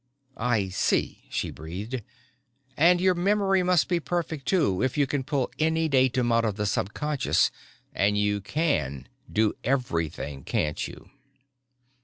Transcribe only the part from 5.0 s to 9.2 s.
can pull any datum out of the subconscious. And you can